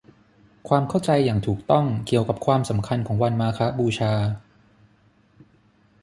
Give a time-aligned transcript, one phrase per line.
[0.67, 4.13] ความเข้าใจอย่างถูกต้องเกี่ยวกับความสำคัญของวันมาฆบูชา